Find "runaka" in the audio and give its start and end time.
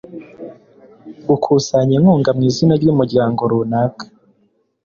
3.51-4.03